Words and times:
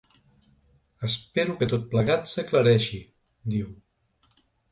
Espero 1.09 1.57
que 1.59 1.67
tot 1.73 1.85
plegat 1.91 2.33
s’aclareixi, 2.33 3.03
diu. 3.57 3.71